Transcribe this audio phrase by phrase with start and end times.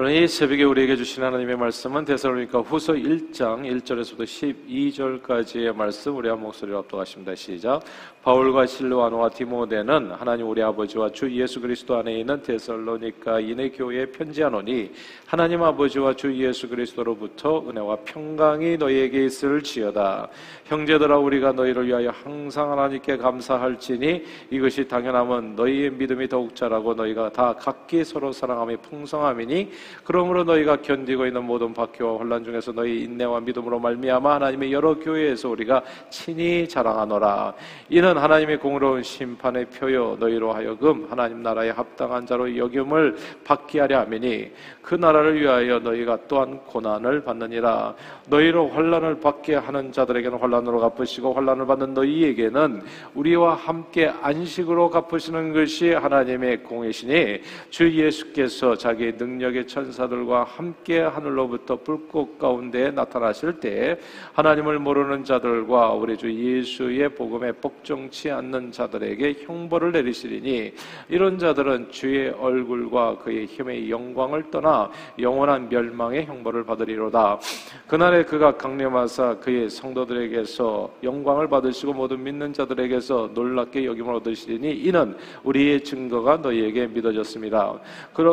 [0.00, 4.22] 오늘 이 새벽에 우리에게 주신 하나님의 말씀은 데살로니가 후서 1장 1절에서부터
[4.68, 7.34] 12절까지의 말씀 우리 한 목소리로 합독하십니다.
[7.34, 7.80] 시작.
[8.22, 14.92] 바울과 실로아노와 디모데는 하나님 우리 아버지와 주 예수 그리스도 안에 있는 데살로니가인의 교회에 편지하노니
[15.26, 20.28] 하나님 아버지와 주 예수 그리스도로부터 은혜와 평강이 너희에게 있을지어다.
[20.66, 27.54] 형제들아 우리가 너희를 위하여 항상 하나님께 감사할지니 이것이 당연함은 너희의 믿음이 더욱 자라고 너희가 다
[27.58, 29.70] 각기 서로 사랑함이 풍성함이니
[30.04, 35.50] 그러므로 너희가 견디고 있는 모든 박해와 혼란 중에서 너희 인내와 믿음으로 말미암아 하나님의 여러 교회에서
[35.50, 37.54] 우리가 친히 자랑하노라.
[37.90, 44.50] 이는 하나님의 공의로운 심판의 표요 너희로 하여금 하나님 나라에 합당한 자로 여김을 받게 하려 함이니
[44.82, 47.94] 그 나라를 위하여 너희가 또한 고난을 받느니라.
[48.28, 52.82] 너희로 환란을 받게 하는 자들에게는 환란으로 갚으시고 환란을 받는 너희에게는
[53.14, 62.38] 우리와 함께 안식으로 갚으시는 것이 하나님의 공이시니 주 예수께서 자기 능력의 천사들과 함께 하늘로부터 불꽃
[62.38, 63.98] 가운데 나타나실 때
[64.32, 70.72] 하나님을 모르는 자들과 우리 주 예수의 복음에 복종치 않는 자들에게 형벌을 내리시리니
[71.10, 77.38] 이런 자들은 주의 얼굴과 그의 힘의 영광을 떠나 영원한 멸망의 형벌을 받으리로다.
[77.86, 85.84] 그날에 그가 강림하사 그의 성도들에게서 영광을 받으시고 모든 믿는 자들에게서 놀랍게 여김을 얻으시리니 이는 우리의
[85.84, 87.78] 증거가 너희에게 믿어졌습니다.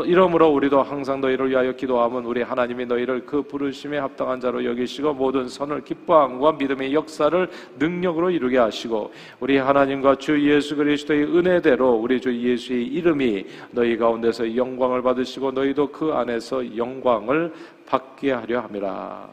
[0.05, 5.47] 이러므로 우리도 항상 너희를 위하여 기도함은 우리 하나님이 너희를 그 부르심에 합당한 자로 여기시고 모든
[5.47, 12.33] 선을 기뻐함과 믿음의 역사를 능력으로 이루게 하시고 우리 하나님과 주 예수 그리스도의 은혜대로 우리 주
[12.33, 17.53] 예수의 이름이 너희 가운데서 영광을 받으시고 너희도 그 안에서 영광을
[17.85, 19.27] 받게 하려 함이라.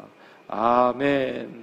[0.48, 1.61] 아멘.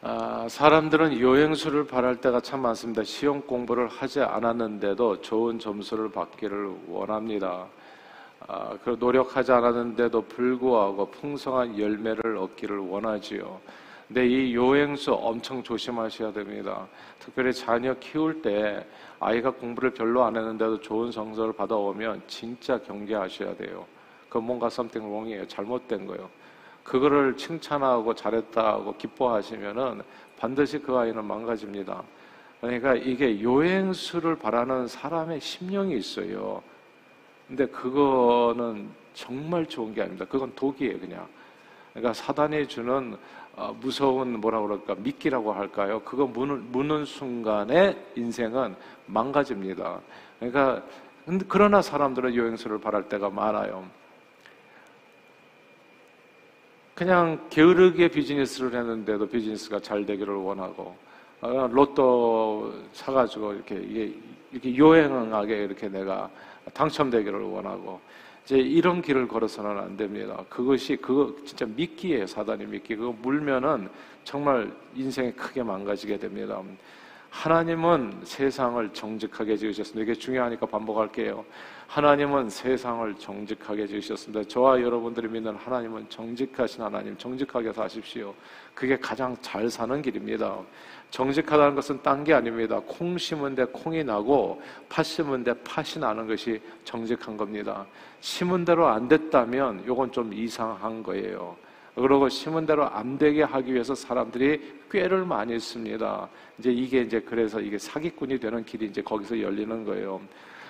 [0.00, 3.02] 아, 사람들은 여행수를 바랄 때가 참 많습니다.
[3.02, 7.66] 시험 공부를 하지 않았는데도 좋은 점수를 받기를 원합니다.
[8.46, 13.60] 아, 그 노력하지 않았는데도 불구하고 풍성한 열매를 얻기를 원하지요.
[14.06, 16.86] 근데 이 요행수 엄청 조심하셔야 됩니다.
[17.18, 18.86] 특별히 자녀 키울 때
[19.18, 23.84] 아이가 공부를 별로 안 했는데도 좋은 성적을 받아오면 진짜 경계하셔야 돼요.
[24.28, 25.48] 그 뭔가 something wrong이에요.
[25.48, 26.30] 잘못된 거예요.
[26.88, 30.00] 그거를 칭찬하고 잘했다고 기뻐하시면은
[30.38, 32.02] 반드시 그 아이는 망가집니다.
[32.62, 36.62] 그러니까 이게 요행수를 바라는 사람의 심령이 있어요.
[37.46, 40.24] 근데 그거는 정말 좋은 게 아닙니다.
[40.24, 41.26] 그건 독이에요, 그냥.
[41.92, 43.16] 그러니까 사단이 주는
[43.54, 46.00] 어, 무서운 뭐라 그럴까 미끼라고 할까요?
[46.04, 48.76] 그거 무는, 무는 순간에 인생은
[49.06, 50.00] 망가집니다.
[50.38, 50.82] 그러니까
[51.48, 53.84] 그러나 사람들은 여행수를 바랄 때가 많아요.
[56.98, 60.96] 그냥 게으르게 비즈니스를 했는데도 비즈니스가 잘 되기를 원하고
[61.40, 63.76] 어, 로또 사가지고 이렇게
[64.50, 66.28] 이렇게 요행하게 이렇게 내가
[66.74, 68.00] 당첨되기를 원하고
[68.44, 70.42] 이제 이런 길을 걸어서는 안 됩니다.
[70.48, 72.26] 그것이 그거 진짜 미끼예요.
[72.26, 72.96] 사단이 미끼.
[72.96, 73.88] 그거 물면은
[74.24, 76.60] 정말 인생이 크게 망가지게 됩니다.
[77.30, 80.02] 하나님은 세상을 정직하게 지으셨습니다.
[80.02, 81.44] 이게 중요하니까 반복할게요.
[81.88, 84.46] 하나님은 세상을 정직하게 지으셨습니다.
[84.46, 88.34] 저와 여러분들이 믿는 하나님은 정직하신 하나님, 정직하게 사십시오.
[88.74, 90.58] 그게 가장 잘 사는 길입니다.
[91.10, 92.78] 정직하다는 것은 딴 게 아닙니다.
[92.86, 94.60] 콩 심은 데 콩이 나고
[94.90, 97.86] 팥 심은 데 팥이 나는 것이 정직한 겁니다.
[98.20, 101.56] 심은 대로 안 됐다면 이건 좀 이상한 거예요.
[101.94, 104.60] 그러고 심은 대로 안 되게 하기 위해서 사람들이
[104.90, 106.28] 꾀를 많이 씁니다.
[106.58, 110.20] 이제 이게 이제 그래서 이게 사기꾼이 되는 길이 이제 거기서 열리는 거예요.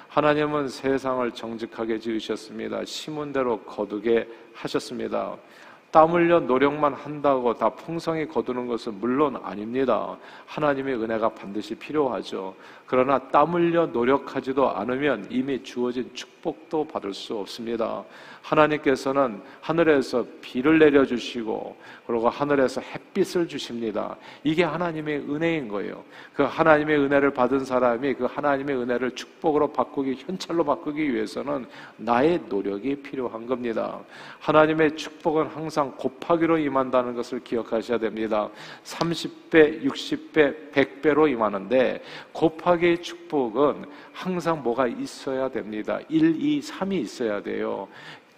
[0.09, 2.85] 하나님은 세상을 정직하게 지으셨습니다.
[2.85, 5.37] 심은 대로 거두게 하셨습니다.
[5.91, 10.17] 땀 흘려 노력만 한다고 다 풍성히 거두는 것은 물론 아닙니다.
[10.47, 12.55] 하나님의 은혜가 반드시 필요하죠.
[12.87, 16.38] 그러나 땀 흘려 노력하지도 않으면 이미 주어진 축복
[16.69, 18.05] 도 받을 수 없습니다.
[18.43, 21.77] 하나님께서는 하늘에서 비를 내려주시고
[22.07, 24.17] 그리고 하늘에서 햇빛을 주십니다.
[24.45, 26.05] 이게 하나님의 은혜인 거예요.
[26.35, 32.97] 그 하나님의 은혜를 받은 사람이 그 하나님의 은혜를 축복으로 바꾸기, 현찰로 바꾸기 위해서는 나의 노력이
[32.97, 34.01] 필요한 겁니다.
[34.41, 38.49] 하나님의 축복은 항상 곱하기로 임한다는 것을 기억하셔야 됩니다.
[38.85, 42.03] 30배, 60배, 100배로 임하는데
[42.33, 46.01] 곱하기의 축복은 항상 뭐가 있어야 됩니다.
[46.09, 47.89] 1, 2, 3이 있어야 돼요.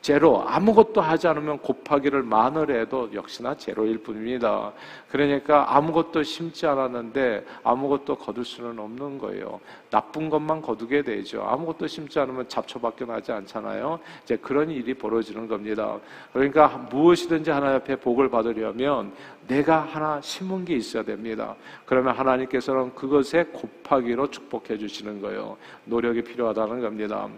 [0.01, 4.73] 제로 아무것도 하지 않으면 곱하기를 만을 해도 역시나 제로일 뿐입니다.
[5.11, 9.61] 그러니까 아무것도 심지 않았는데 아무것도 거둘 수는 없는 거예요.
[9.91, 11.43] 나쁜 것만 거두게 되죠.
[11.43, 14.01] 아무것도 심지 않으면 잡초밖에 나지 않잖아요.
[14.25, 15.99] 이제 그런 일이 벌어지는 겁니다.
[16.33, 19.13] 그러니까 무엇이든지 하나님 앞에 복을 받으려면
[19.47, 21.57] 내가 하나 심은 게 있어야 됩니다.
[21.85, 25.57] 그러면 하나님께서는 그것에 곱하기로 축복해 주시는 거예요.
[25.85, 27.29] 노력이 필요하다는 겁니다.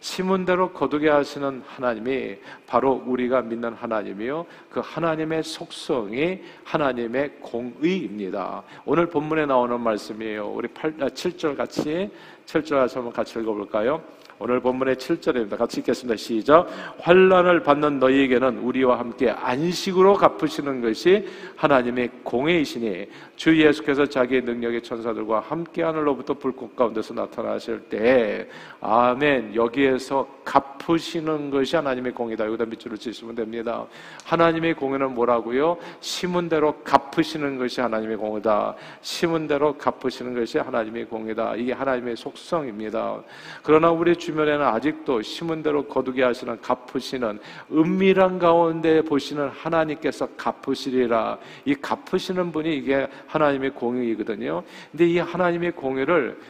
[0.00, 4.46] 심은 대로 거두게 하시는 하나님이 바로 우리가 믿는 하나님이요.
[4.70, 8.62] 그 하나님의 속성이 하나님의 공의입니다.
[8.84, 10.48] 오늘 본문에 나오는 말씀이에요.
[10.48, 12.10] 우리 8, 7절 아, 같이
[12.46, 14.02] 7절 한번 같이 읽어볼까요?
[14.42, 15.58] 오늘 본문의 7절입니다.
[15.58, 16.16] 같이 읽겠습니다.
[16.16, 16.66] 시작.
[17.00, 23.06] 환란을 받는 너희에게는 우리와 함께 안식으로 갚으시는 것이 하나님의 공의이시니
[23.36, 28.48] 주 예수께서 자기의 능력의 천사들과 함께 하늘로부터 불꽃 가운데서 나타나실 때
[28.80, 29.54] 아멘.
[29.54, 32.46] 여기에서 갚으시는 것이 하나님의 공이다.
[32.46, 33.84] 여기다 밑줄을 치시면 됩니다.
[34.24, 35.76] 하나님의 공의는 뭐라고요?
[36.00, 38.74] 심은 대로 갚으시는 것이 하나님의 공이다.
[39.02, 41.56] 심은 대로 갚으시는 것이 하나님의 공이다.
[41.56, 43.20] 이게 하나님의 속성입니다.
[43.62, 47.40] 그러나 우리 주 주변에는 아직도 심은 대로 거두게 하시는 갚으시는
[47.72, 51.38] 은밀한 가운데 보시는 하나님께서 갚으시리라.
[51.64, 54.62] 이 갚으시는 분이 이게 하나님의 공의이거든요.
[54.90, 56.40] 근데 이 하나님의 공의를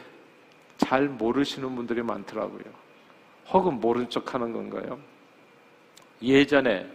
[0.77, 2.63] 잘 모르시는 분들이 많더라고요.
[3.51, 4.97] 혹은 모른 척 하는 건가요?
[6.21, 6.87] 예전에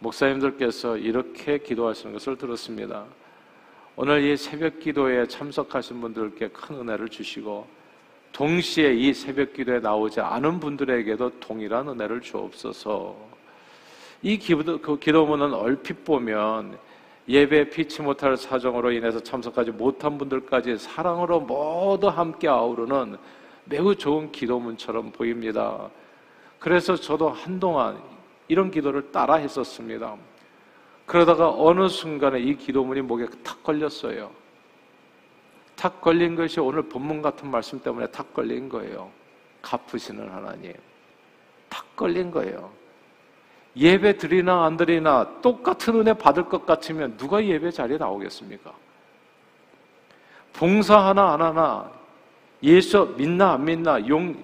[0.00, 3.04] 목사님들께서 이렇게 기도하시는 것을 들었습니다.
[3.94, 7.75] 오늘 이 새벽 기도에 참석하신 분들께 큰 은혜를 주시고
[8.32, 13.16] 동시에 이 새벽 기도에 나오지 않은 분들에게도 동일한 은혜를 주옵소서.
[14.22, 16.78] 이 기도, 그 기도문은 얼핏 보면
[17.28, 23.16] 예배 피치 못할 사정으로 인해서 참석하지 못한 분들까지 사랑으로 모두 함께 아우르는
[23.64, 25.90] 매우 좋은 기도문처럼 보입니다.
[26.58, 28.00] 그래서 저도 한동안
[28.48, 30.16] 이런 기도를 따라 했었습니다.
[31.04, 34.30] 그러다가 어느 순간에 이 기도문이 목에 탁 걸렸어요.
[35.76, 39.10] 탁 걸린 것이 오늘 본문 같은 말씀 때문에 탁 걸린 거예요.
[39.62, 40.72] 갚으시는 하나님.
[41.68, 42.70] 탁 걸린 거예요.
[43.76, 48.72] 예배 드리나 안 드리나 똑같은 은혜 받을 것 같으면 누가 예배 자리에 나오겠습니까?
[50.54, 51.90] 봉사 하나 안 하나,
[52.62, 54.34] 예수 믿나 안 믿나, 용,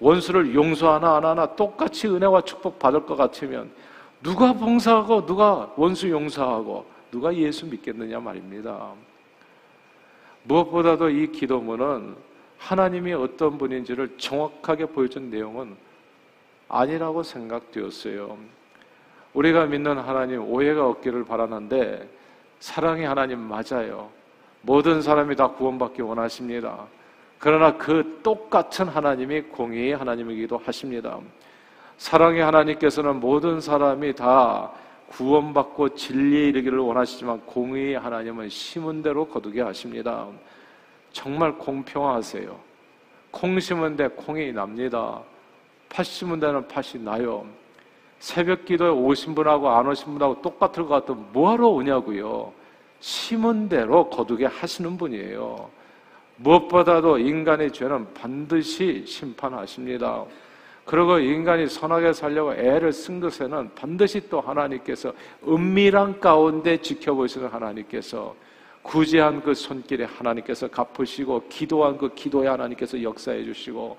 [0.00, 3.70] 원수를 용서하나 안 하나 똑같이 은혜와 축복 받을 것 같으면
[4.22, 8.94] 누가 봉사하고 누가 원수 용서하고 누가 예수 믿겠느냐 말입니다.
[10.48, 12.16] 무엇보다도 이 기도문은
[12.56, 15.76] 하나님이 어떤 분인지를 정확하게 보여준 내용은
[16.68, 18.36] 아니라고 생각되었어요.
[19.34, 22.08] 우리가 믿는 하나님 오해가 없기를 바라는데
[22.60, 24.10] 사랑의 하나님 맞아요.
[24.62, 26.86] 모든 사람이 다 구원받기 원하십니다.
[27.38, 31.18] 그러나 그 똑같은 하나님이 공의의 하나님이기도 하십니다.
[31.98, 34.72] 사랑의 하나님께서는 모든 사람이 다
[35.08, 40.28] 구원받고 진리에 이르기를 원하시지만 공의의 하나님은 심은 대로 거두게 하십니다.
[41.12, 42.58] 정말 공평하세요.
[43.30, 45.20] 콩 심은 데 콩이 납니다.
[45.88, 47.46] 팥 심은 데는 팥이 나요.
[48.18, 52.52] 새벽 기도에 오신 분하고 안 오신 분하고 똑같을 것 같으면 뭐하러 오냐고요.
[53.00, 55.70] 심은 대로 거두게 하시는 분이에요.
[56.36, 60.24] 무엇보다도 인간의 죄는 반드시 심판하십니다.
[60.88, 65.12] 그리고 인간이 선하게 살려고 애를 쓴 것에는 반드시 또 하나님께서
[65.46, 68.34] 은밀한 가운데 지켜보시는 하나님께서
[68.80, 73.98] 구제한 그 손길에 하나님께서 갚으시고 기도한 그 기도에 하나님께서 역사해 주시고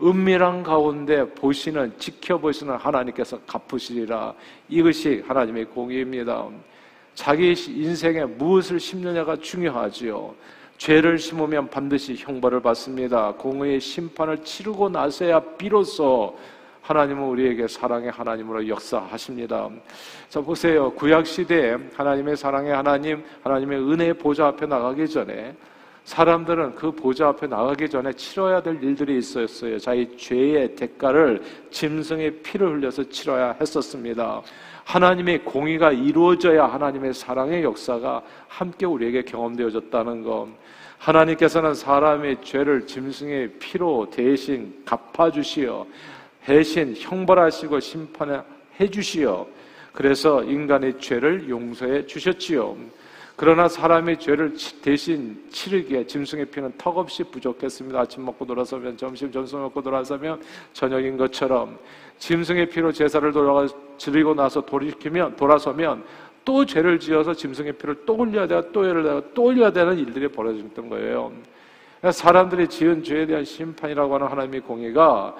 [0.00, 4.32] 은밀한 가운데 보시는 지켜보시는 하나님께서 갚으시리라
[4.70, 6.48] 이것이 하나님의 공의입니다.
[7.14, 10.34] 자기 인생에 무엇을 심느냐가 중요하지요.
[10.76, 13.32] 죄를 심으면 반드시 형벌을 받습니다.
[13.34, 16.36] 공의의 심판을 치르고 나서야 비로소
[16.82, 19.70] 하나님은 우리에게 사랑의 하나님으로 역사하십니다.
[20.28, 20.92] 자, 보세요.
[20.92, 25.54] 구약시대에 하나님의 사랑의 하나님, 하나님의 은혜의 보좌 앞에 나가기 전에
[26.04, 29.78] 사람들은 그 보좌 앞에 나가기 전에 치러야 될 일들이 있었어요.
[29.78, 34.42] 자기 죄의 대가를 짐승의 피를 흘려서 치러야 했었습니다.
[34.84, 40.48] 하나님의 공의가 이루어져야 하나님의 사랑의 역사가 함께 우리에게 경험되어졌다는 것.
[40.98, 45.86] 하나님께서는 사람의 죄를 짐승의 피로 대신 갚아주시어
[46.44, 48.42] 대신 형벌하시고 심판해
[48.90, 49.46] 주시어
[49.92, 52.76] 그래서 인간의 죄를 용서해 주셨지요.
[53.36, 57.98] 그러나 사람의 죄를 대신 치르기에 짐승의 피는 턱없이 부족했습니다.
[57.98, 60.40] 아침 먹고 돌아서면 점심 점심 먹고 돌아서면
[60.72, 61.78] 저녁인 것처럼
[62.18, 63.66] 짐승의 피로 제사를 돌아가
[63.98, 66.04] 지르고 나서 돌이키면 돌아서면
[66.44, 70.28] 또 죄를 지어서 짐승의 피를 또 올려야 되고 또 예를 내가 또 올려야 되는 일들이
[70.28, 71.32] 벌어졌던 거예요.
[72.12, 75.34] 사람들이 지은 죄에 대한 심판이라고 하는 하나님의 공의가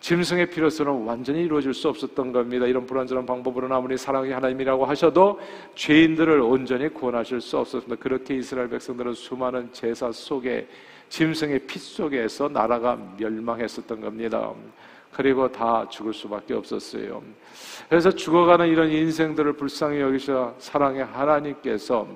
[0.00, 2.66] 짐승의 피로서는 완전히 이루어질 수 없었던 겁니다.
[2.66, 5.40] 이런 불완전한 방법으로는 아무리 사랑의 하나님이라고 하셔도
[5.74, 8.00] 죄인들을 온전히 구원하실 수 없었습니다.
[8.00, 10.68] 그렇게 이스라엘 백성들은 수많은 제사 속에
[11.08, 14.52] 짐승의 피 속에서 나라가 멸망했었던 겁니다.
[15.12, 17.22] 그리고 다 죽을 수밖에 없었어요.
[17.88, 22.06] 그래서 죽어가는 이런 인생들을 불쌍히 여기셔 사랑의 하나님께서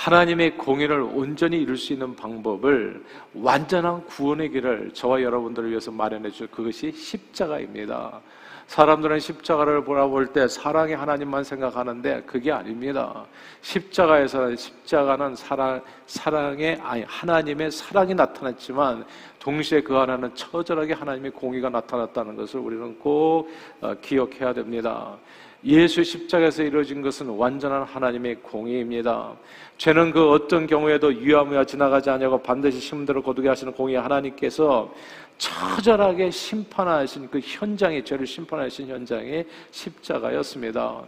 [0.00, 3.04] 하나님의 공의를 온전히 이룰 수 있는 방법을
[3.34, 8.18] 완전한 구원의 길을 저와 여러분들을 위해서 마련해 줄 그것이 십자가입니다.
[8.66, 13.26] 사람들은 십자가를 보라볼 때 사랑의 하나님만 생각하는데 그게 아닙니다.
[13.60, 19.04] 십자가에서는 십자가는 사랑, 사랑의, 아니, 하나님의 사랑이 나타났지만
[19.38, 23.50] 동시에 그 안에는 처절하게 하나님의 공의가 나타났다는 것을 우리는 꼭
[23.82, 25.18] 어, 기억해야 됩니다.
[25.64, 29.32] 예수 십자가에서 이루어진 것은 완전한 하나님의 공의입니다.
[29.76, 34.92] 죄는 그 어떤 경우에도 유야무야 지나가지 않냐고 반드시 심대로 거두게 하시는 공의 하나님께서
[35.38, 41.02] 처절하게 심판하신 그 현장이 죄를 심판하신 현장이 십자가였습니다.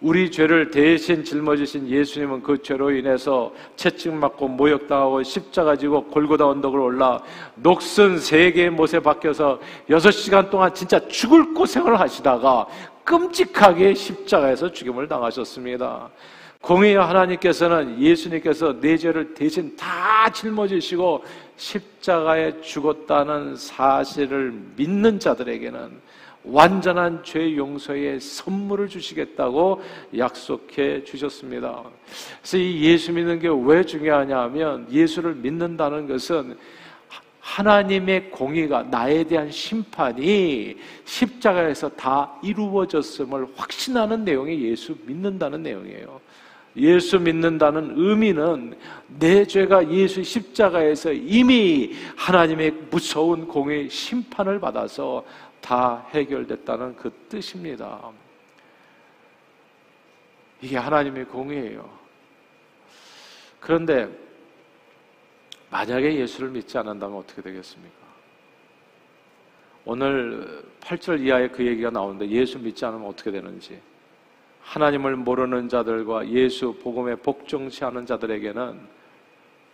[0.00, 7.22] 우리 죄를 대신 짊어지신 예수님은 그 죄로 인해서 채찍맞고 모욕당하고 십자가 지고 골고다 언덕을 올라
[7.54, 12.66] 녹슨 세 개의 못에 박혀서 여섯 시간 동안 진짜 죽을 고생을 하시다가
[13.04, 16.10] 끔찍하게 십자가에서 죽임을 당하셨습니다.
[16.60, 21.22] 공의의 하나님께서는 예수님께서 내 죄를 대신 다 짊어지시고
[21.56, 26.02] 십자가에 죽었다는 사실을 믿는 자들에게는
[26.44, 29.82] 완전한 죄 용서의 선물을 주시겠다고
[30.16, 31.82] 약속해 주셨습니다.
[32.40, 36.56] 그래서 이 예수 믿는 게 왜 중요하냐 하면 예수를 믿는다는 것은
[37.44, 46.20] 하나님의 공의가 나에 대한 심판이 십자가에서 다 이루어졌음을 확신하는 내용이 예수 믿는다는 내용이에요.
[46.76, 48.74] 예수 믿는다는 의미는
[49.06, 55.22] 내 죄가 예수 십자가에서 이미 하나님의 무서운 공의 심판을 받아서
[55.60, 58.10] 다 해결됐다는 그 뜻입니다.
[60.62, 61.88] 이게 하나님의 공의예요.
[63.60, 64.08] 그런데
[65.74, 67.96] 만약에 예수를 믿지 않는다면 어떻게 되겠습니까?
[69.84, 73.80] 오늘 8절 이하에 그 얘기가 나오는데 예수 믿지 않으면 어떻게 되는지.
[74.62, 78.86] 하나님을 모르는 자들과 예수 복음에 복종치 않은 자들에게는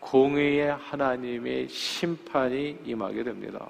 [0.01, 3.69] 공의의 하나님의 심판이 임하게 됩니다.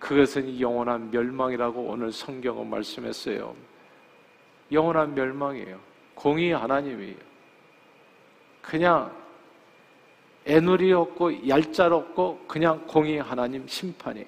[0.00, 3.54] 그것은 영원한 멸망이라고 오늘 성경은 말씀했어요.
[4.72, 5.78] 영원한 멸망이에요.
[6.16, 7.14] 공의 하나님이에요.
[8.60, 9.25] 그냥
[10.46, 14.24] 애누리 없고 얄짤 없고 그냥 공의 하나님 심판이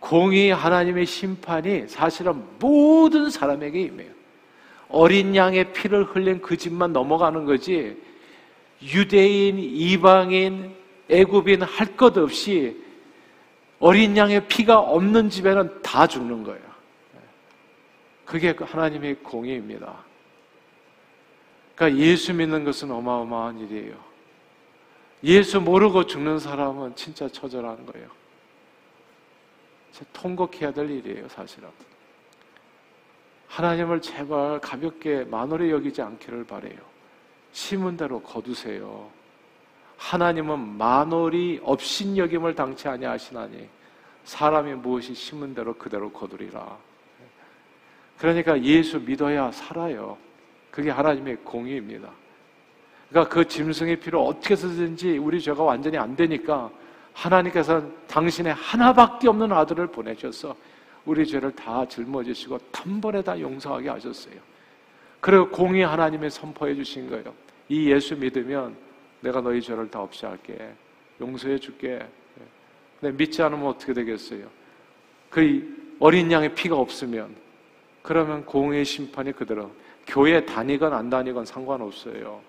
[0.00, 4.10] 공의 하나님의 심판이 사실은 모든 사람에게 임해요.
[4.88, 7.96] 어린 양의 피를 흘린 그 집만 넘어가는 거지
[8.82, 10.74] 유대인, 이방인,
[11.08, 12.82] 애굽인 할 것 없이
[13.78, 16.60] 어린 양의 피가 없는 집에는 다 죽는 거예요.
[18.24, 19.94] 그게 그 하나님의 공의입니다.
[21.74, 24.13] 그러니까 예수 믿는 것은 어마어마한 일이에요.
[25.24, 28.08] 예수 모르고 죽는 사람은 진짜 처절한 거예요.
[30.12, 31.68] 통곡해야 될 일이에요, 사실은.
[33.48, 36.78] 하나님을 제발 가볍게 만월에 여기지 않기를 바래요.
[37.52, 39.08] 심은 대로 거두세요.
[39.96, 43.68] 하나님은 만월이 업신여김을 당치 아니하시나니
[44.24, 46.76] 사람이 무엇이 심은 대로 그대로 거두리라.
[48.18, 50.18] 그러니까 예수 믿어야 살아요.
[50.70, 52.10] 그게 하나님의 공의입니다.
[53.08, 56.70] 그러니까 그 짐승의 피를 어떻게 쓰든지 우리 죄가 완전히 안 되니까
[57.12, 60.56] 하나님께서는 당신의 하나밖에 없는 아들을 보내셔서
[61.04, 64.34] 우리 죄를 다 짊어지시고 단번에 다 용서하게 하셨어요.
[65.20, 67.34] 그리고 공의 하나님의 선포해 주신 거예요.
[67.68, 68.76] 이 예수 믿으면
[69.20, 70.72] 내가 너희 죄를 다 없이 할게.
[71.20, 72.04] 용서해 줄게.
[73.00, 74.46] 근데 믿지 않으면 어떻게 되겠어요?
[75.30, 77.34] 그 어린 양의 피가 없으면
[78.02, 79.70] 그러면 공의 심판이 그대로
[80.06, 82.40] 교회 다니건 안 다니건 상관없어요.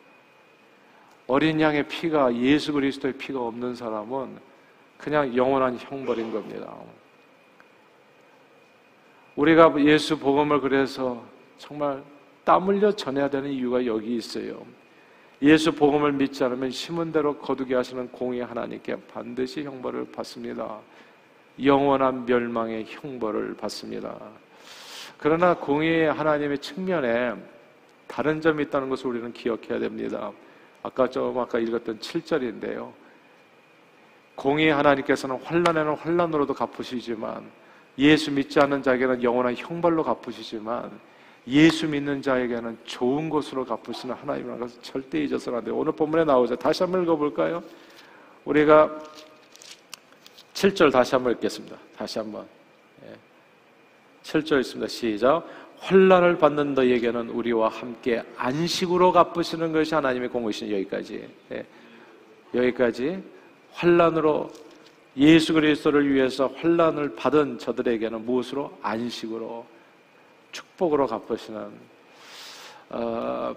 [1.28, 4.38] 어린 양의 피가 예수 그리스도의 피가 없는 사람은
[4.98, 6.74] 그냥 영원한 형벌인 겁니다.
[9.36, 11.24] 우리가 예수 복음을 그래서
[11.58, 12.02] 정말
[12.44, 14.66] 땀 흘려 전해야 되는 이유가 여기 있어요.
[15.42, 20.80] 예수 복음을 믿지 않으면 심은 대로 거두게 하시는 공의 하나님께 반드시 형벌을 받습니다.
[21.64, 24.16] 영원한 멸망의 형벌을 받습니다.
[25.18, 27.34] 그러나 공의 하나님의 측면에
[28.08, 30.32] 다른 점이 있다는 것을 우리는 기억해야 됩니다.
[30.86, 32.94] 아까 좀 아까 읽었던 7절인데요.
[34.36, 37.50] 공의 하나님께서는 환란에는 환란으로도 갚으시지만
[37.98, 40.92] 예수 믿지 않는 자에게는 영원한 형벌로 갚으시지만
[41.48, 45.76] 예수 믿는 자에게는 좋은 것으로 갚으시는 하나님이라는 것을 절대 잊어서는 안 돼요.
[45.76, 46.56] 오늘 본문에 나오죠.
[46.56, 47.64] 다시 한번 읽어볼까요?
[48.44, 48.92] 우리가
[50.54, 51.78] 7절 다시 한번 읽겠습니다.
[51.98, 52.46] 다시 한번.
[54.24, 54.88] 7절 있습니다.
[54.88, 55.48] 시작.
[55.86, 61.30] 환란을 받는 너에게는 우리와 함께 안식으로 갚으시는 것이 하나님의 공의신 여기까지.
[61.52, 61.66] 예.
[62.56, 63.22] 여기까지
[63.72, 64.50] 환란으로
[65.18, 69.64] 예수 그리스도를 위해서 환란을 받은 저들에게는 무엇으로 안식으로
[70.52, 71.70] 축복으로 갚으시는
[72.90, 73.56] 어,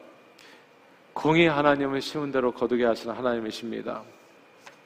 [1.14, 4.02] 공의 하나님은 심은 대로 거두게 하시는 하나님이십니다.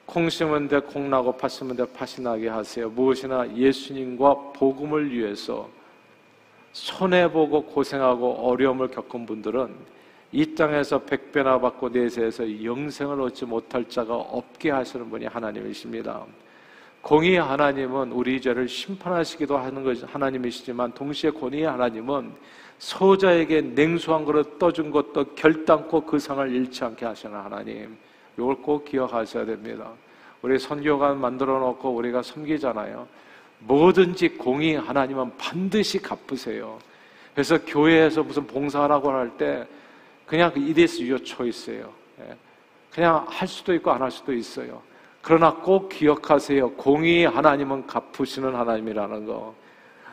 [0.05, 2.89] 콩 심은 데 콩 나고 팥 심은 데 팥이 나게 하세요.
[2.89, 5.69] 무엇이나 예수님과 복음을 위해서
[6.73, 9.73] 손해보고 고생하고 어려움을 겪은 분들은
[10.31, 16.25] 이 땅에서 백배나 받고 내세에서 영생을 얻지 못할 자가 없게 하시는 분이 하나님이십니다.
[17.01, 22.31] 공의 하나님은 우리 죄를 심판하시기도 하는 것이 하나님이시지만 동시에 공의 하나님은
[22.79, 27.95] 소자에게 냉수한 그릇 떠준 것도 결단코 그 상을 잃지 않게 하시는 하나님.
[28.37, 29.91] 이걸 꼭 기억하셔야 됩니다.
[30.41, 33.07] 우리 선교관 만들어 놓고 우리가 섬기잖아요.
[33.65, 36.79] 뭐든지 공의 하나님은 반드시 갚으세요.
[37.33, 39.65] 그래서 교회에서 무슨 봉사하라고 할 때
[40.25, 41.91] 그냥 it is your choice예요.
[42.21, 42.35] 예.
[42.91, 44.81] 그냥 할 수도 있고 안 할 수도 있어요.
[45.21, 46.71] 그러나 꼭 기억하세요.
[46.71, 49.55] 공의 하나님은 갚으시는 하나님이라는 거.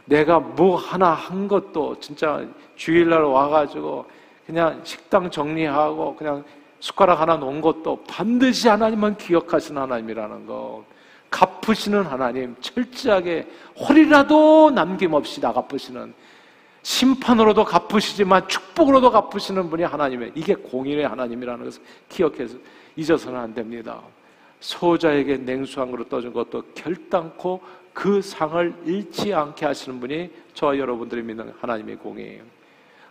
[0.04, 2.44] 내가 뭐 하나 한 것도 진짜
[2.76, 4.06] 주일날 와가지고
[4.46, 6.44] 그냥 식당 정리하고 그냥
[6.80, 10.84] 숟가락 하나 놓은 것도 반드시 하나님만 기억하시는 하나님이라는 거.
[11.30, 16.12] 갚으시는 하나님, 철저하게 홀이라도 남김없이 다 갚으시는
[16.82, 22.56] 심판으로도 갚으시지만 축복으로도 갚으시는 분이 하나님의 이게 공인의 하나님이라는 것을 기억해서
[22.96, 24.00] 잊어서는 안 됩니다.
[24.60, 27.60] 소자에게 냉수한 그릇 떠준 것도 결단코
[27.92, 32.42] 그 상을 잃지 않게 하시는 분이 저와 여러분들이 믿는 하나님의 공이에요.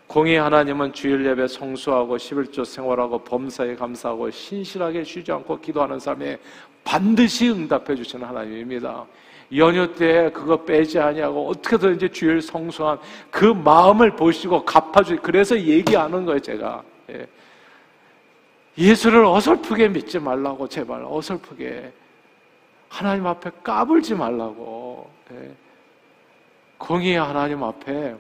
[0.07, 6.39] 공의 하나님은 주일 예배 성수하고 11조 생활하고 범사에 감사하고 신실하게 쉬지 않고 기도하는 삶에
[6.83, 9.05] 반드시 응답해 주시는 하나님입니다.
[9.55, 12.99] 연휴 때 그거 빼지 아니하고 어떻게든지 주일 성수한
[13.31, 15.17] 그 마음을 보시고 갚아주.
[15.21, 16.83] 그래서 얘기하는 거예요, 제가.
[17.09, 17.27] 예.
[18.77, 21.91] 예수를 어설프게 믿지 말라고 제발 어설프게
[22.87, 25.51] 하나님 앞에 까불지 말라고 예.
[26.77, 28.15] 공의 하나님 앞에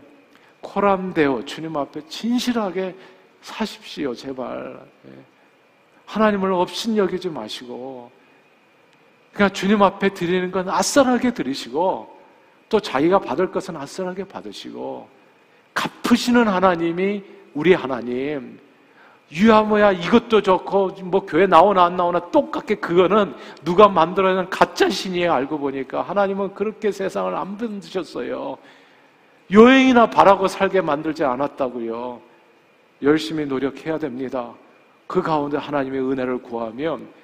[0.61, 2.95] 코람되어 주님 앞에 진실하게
[3.41, 5.11] 사십시오 제발 예.
[6.05, 8.11] 하나님을 없인 여기지 마시고
[9.39, 12.13] 그러니까 주님 앞에 드리는 건 아싸하게 드리시고
[12.67, 15.07] 또 자기가 받을 것은 아싸하게 받으시고
[15.73, 17.23] 갚으시는 하나님이
[17.53, 18.59] 우리 하나님.
[19.31, 25.57] 유아모야 이것도 좋고 뭐 교회 나오나 안 나오나 똑같게 그거는 누가 만들어낸 가짜 신이에요 알고
[25.57, 26.01] 보니까.
[26.01, 28.57] 하나님은 그렇게 세상을 안 만드셨어요.
[29.51, 32.19] 여행이나 바라고 살게 만들지 않았다고요.
[33.03, 34.51] 열심히 노력해야 됩니다.
[35.07, 37.18] 그 가운데 하나님의 은혜를 구하면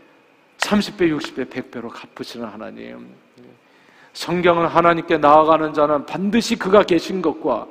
[0.65, 3.07] 30배, 60배, 100배로 갚으시는 하나님.
[4.13, 7.67] 성경은 하나님께 나아가는 자는 반드시 그가 계신 것과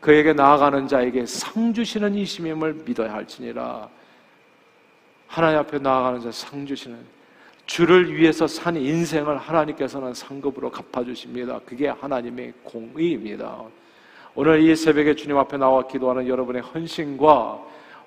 [0.00, 3.88] 그에게 나아가는 자에게 상 주시는 이심임을 믿어야 할지니라.
[5.28, 6.98] 하나님 앞에 나아가는 자 상 주시는
[7.66, 11.60] 주를 위해서 산 인생을 하나님께서는 상급으로 갚아주십니다.
[11.64, 13.62] 그게 하나님의 공의입니다.
[14.34, 17.60] 오늘 이 새벽에 주님 앞에 나와 기도하는 여러분의 헌신과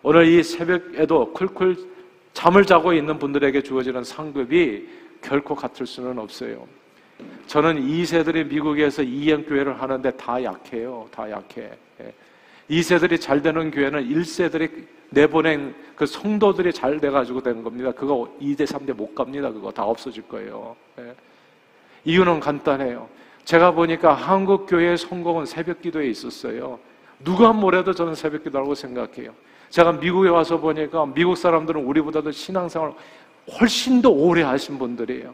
[0.03, 1.96] 오늘 이 새벽에도 쿨쿨
[2.37, 4.87] 잠을 자고 있는 분들에게 주어지는 상급이
[5.23, 6.67] 결코 같을 수는 없어요.
[7.47, 11.07] 저는 2세들이 미국에서 이행교회를 하는데 다 약해요.
[11.09, 11.71] 다 약해.
[12.69, 13.17] 2세들이 예.
[13.17, 17.91] 잘 되는 교회는 1세들이 내보낸 그 성도들이 잘 돼가지고 되는 겁니다.
[17.91, 19.51] 그거 2대, 3대 못 갑니다.
[19.51, 20.75] 그거 다 없어질 거예요.
[20.99, 21.15] 예.
[22.05, 23.09] 이유는 간단해요.
[23.45, 26.77] 제가 보니까 한국 교회의 성공은 새벽 기도에 있었어요.
[27.19, 29.31] 누가 뭐래도 저는 새벽 기도라고 생각해요.
[29.69, 32.93] 제가 미국에 와서 보니까 미국 사람들은 우리보다도 신앙생활
[33.59, 35.33] 훨씬 더 오래 하신 분들이에요.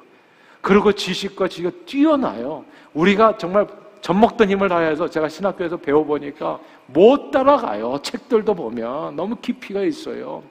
[0.61, 2.63] 그리고 지식과 지가 뛰어나요.
[2.93, 3.67] 우리가 정말
[4.01, 7.99] 젖먹던 힘을 다해서 제가 신학교에서 배워보니까 못 따라가요.
[8.01, 10.43] 책들도 보면 너무 깊이가 있어요.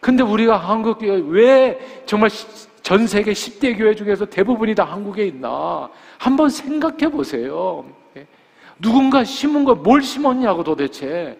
[0.00, 2.30] 근데 우리가 한국 교회 왜 정말
[2.82, 5.90] 전 세계 10대 교회 중에서 대부분이 다 한국에 있나?
[6.18, 7.84] 한번 생각해 보세요.
[8.80, 8.82] 예.
[8.82, 11.38] 누군가 심은 거 뭘 심었냐고 도대체.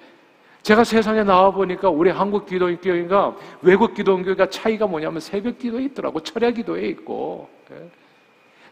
[0.63, 6.51] 제가 세상에 나와 보니까 우리 한국 기도교회가 외국 기도교회가 차이가 뭐냐면 새벽 기도에 있더라고 철야
[6.51, 7.89] 기도에 있고 예.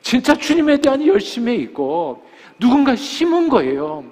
[0.02, 2.24] 진짜 주님에 대한 열심에 있고
[2.58, 4.04] 누군가 심은 거예요.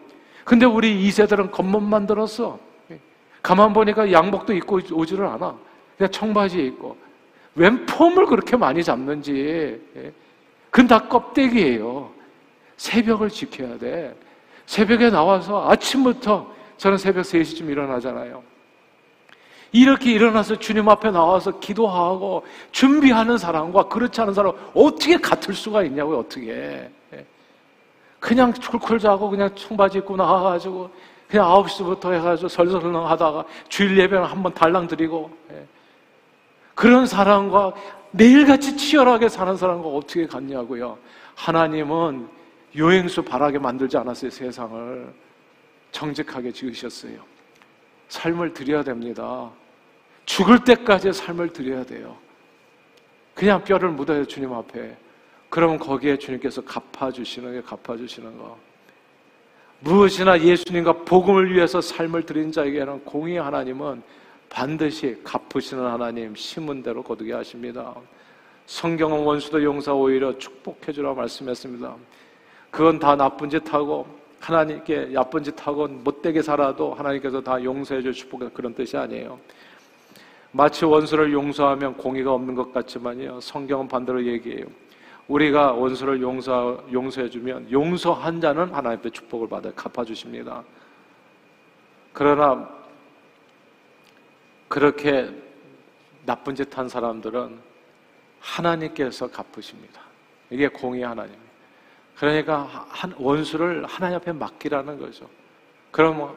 [0.44, 2.58] 근데 우리 2세들은 겉멋만 들었어.
[2.90, 2.98] 예.
[3.42, 5.54] 가만 보니까 양복도 입고 오지를 않아.
[5.98, 6.96] 그냥 청바지에 있고
[7.56, 10.12] 웬 폼을 그렇게 많이 잡는지 예.
[10.70, 12.10] 그건 다 껍데기예요.
[12.78, 14.14] 새벽을 지켜야 돼.
[14.66, 18.42] 새벽에 나와서 아침부터 저는 새벽 3시쯤 일어나잖아요.
[19.72, 26.18] 이렇게 일어나서 주님 앞에 나와서 기도하고 준비하는 사람과 그렇지 않은 사람 어떻게 같을 수가 있냐고요,
[26.18, 26.90] 어떻게.
[27.12, 27.26] 예.
[28.18, 30.90] 그냥 콜콜 자고 그냥 청바지 입고 나와가지고
[31.28, 35.66] 그냥 9시부터 해가지고 설설렁 하다가 주일 예배는 한번 달랑 드리고 예.
[36.74, 37.72] 그런 사람과
[38.12, 40.98] 매일같이 치열하게 사는 사람과 어떻게 같냐고요.
[41.34, 42.35] 하나님은
[42.76, 45.14] 여행수 바라게 만들지 않았어요, 세상을.
[45.92, 47.18] 정직하게 지으셨어요.
[48.08, 49.50] 삶을 드려야 됩니다.
[50.26, 52.16] 죽을 때까지 삶을 드려야 돼요.
[53.34, 54.96] 그냥 뼈를 묻어요, 주님 앞에.
[55.48, 58.58] 그러면 거기에 주님께서 갚아주시는 게 갚아주시는 거.
[59.80, 64.02] 무엇이나 예수님과 복음을 위해서 삶을 드린 자에게는 공의 하나님은
[64.48, 67.94] 반드시 갚으시는 하나님 심은 대로 거두게 하십니다.
[68.66, 71.94] 성경은 원수도 용사 오히려 축복해 주라 말씀했습니다.
[72.70, 74.06] 그건 다 나쁜 짓 하고
[74.40, 79.38] 하나님께 나쁜 짓 하고 못되게 살아도 하나님께서 다 용서해줄 축복해 그런 뜻이 아니에요.
[80.52, 83.40] 마치 원수를 용서하면 공의가 없는 것 같지만요.
[83.40, 84.64] 성경은 반대로 얘기해요.
[85.28, 90.62] 우리가 원수를 용서, 용서해주면 용서한 자는 하나님께 축복을 받아 갚아주십니다.
[92.12, 92.68] 그러나
[94.68, 95.30] 그렇게
[96.24, 97.58] 나쁜 짓 한 사람들은
[98.40, 100.00] 하나님께서 갚으십니다.
[100.50, 101.45] 이게 공의 하나님.
[102.18, 102.86] 그러니까
[103.18, 105.28] 원수를 하나님 앞에 맡기라는 거죠.
[105.90, 106.36] 그럼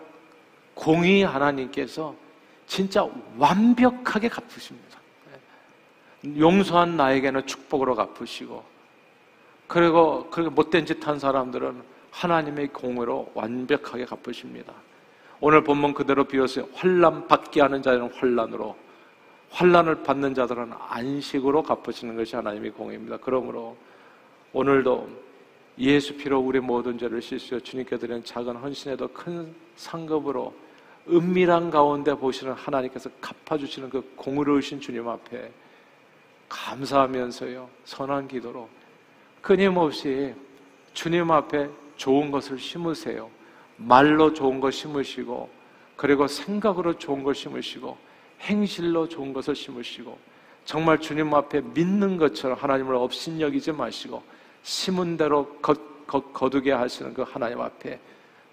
[0.74, 2.14] 공의 하나님께서
[2.68, 5.00] 진짜 완벽하게 갚으십니다.
[6.38, 8.64] 용서한 나에게는 축복으로 갚으시고,
[9.68, 14.74] 그리고 그렇게 못된 짓 한 사람들은 하나님의 공으로 완벽하게 갚으십니다.
[15.40, 16.68] 오늘 본문 그대로 비었어요.
[16.74, 18.76] 환란 받게 하는 자는 환란으로,
[19.52, 23.18] 환란을 받는 자들은 안식으로 갚으시는 것이 하나님의 공입니다.
[23.22, 23.78] 그러므로
[24.52, 25.29] 오늘도
[25.80, 30.54] 예수 피로 우리 모든 죄를 씻으여 주님께 드리는 작은 헌신에도 큰 상급으로
[31.08, 35.50] 은밀한 가운데 보시는 하나님께서 갚아주시는 그 공의로우신 주님 앞에
[36.50, 38.68] 감사하면서요 선한 기도로
[39.42, 40.34] 끊임없이
[40.94, 43.30] 주님 앞에 좋은 것을 심으세요.
[43.78, 45.50] 말로 좋은 것 심으시고
[45.96, 47.98] 그리고 생각으로 좋은 것 심으시고
[48.42, 50.18] 행실로 좋은 것을 심으시고
[50.66, 54.22] 정말 주님 앞에 믿는 것처럼 하나님을 업신여기지 마시고
[54.64, 55.74] 심은 대로 거,
[56.06, 58.00] 거, 거두게 하시는 그 하나님 앞에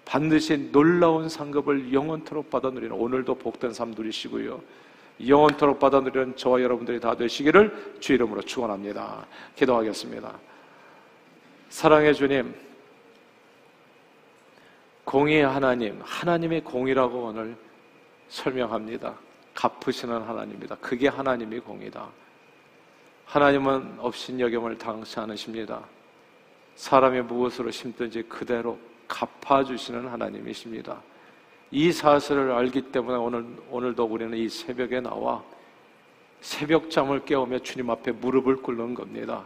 [0.05, 4.61] 반드시 놀라운 상급을 영원토록 받아 누리는 오늘도 복된 삶 누리시고요.
[5.27, 9.25] 영원토록 받아 누리는 저와 여러분들이 다 되시기를 주 이름으로 축원합니다.
[9.55, 10.33] 기도하겠습니다.
[11.69, 12.55] 사랑의 주님,
[15.03, 17.57] 공의의 하나님, 하나님의 공이라고 오늘
[18.29, 19.15] 설명합니다.
[19.53, 20.75] 갚으시는 하나님입니다.
[20.75, 22.07] 그게 하나님의 공이다.
[23.25, 25.81] 하나님은 업신여김을 당치 않으십니다.
[26.77, 31.01] 사람이 무엇으로 심든지 그대로 갚아주시는 하나님이십니다.
[31.71, 35.43] 이 사실을 알기 때문에 오늘, 오늘도 우리는 이 새벽에 나와
[36.41, 39.43] 새벽잠을 깨우며 주님 앞에 무릎을 꿇는 겁니다.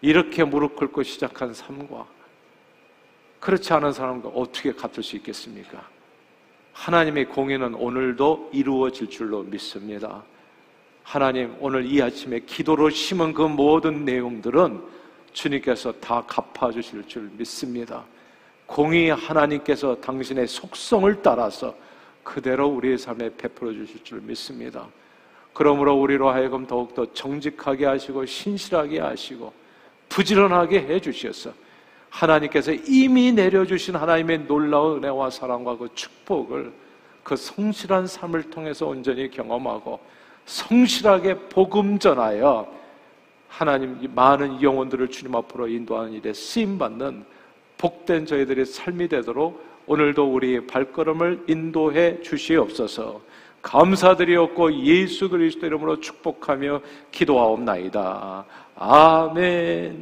[0.00, 2.06] 이렇게 무릎 꿇고 시작한 삶과
[3.40, 5.86] 그렇지 않은 사람과 어떻게 같을 수 있겠습니까?
[6.72, 10.24] 하나님의 공의는 오늘도 이루어질 줄로 믿습니다.
[11.02, 15.03] 하나님, 오늘 이 아침에 기도로 심은 그 모든 내용들은
[15.34, 18.02] 주님께서 다 갚아주실 줄 믿습니다.
[18.64, 21.74] 공의 하나님께서 당신의 속성을 따라서
[22.22, 24.86] 그대로 우리의 삶에 베풀어 주실 줄 믿습니다.
[25.52, 29.52] 그러므로 우리로 하여금 더욱더 정직하게 하시고 신실하게 하시고
[30.08, 31.52] 부지런하게 해 주셔서
[32.08, 36.72] 하나님께서 이미 내려주신 하나님의 놀라운 은혜와 사랑과 그 축복을
[37.22, 39.98] 그 성실한 삶을 통해서 온전히 경험하고
[40.46, 42.83] 성실하게 복음 전하여
[43.56, 47.24] 하나님 많은 영혼들을 주님 앞으로 인도하는 일에 쓰임 받는
[47.78, 53.20] 복된 저희들의 삶이 되도록 오늘도 우리의 발걸음을 인도해 주시옵소서.
[53.62, 56.80] 감사드리옵고 예수 그리스도 이름으로 축복하며
[57.12, 58.44] 기도하옵나이다.
[58.74, 59.92] 아멘.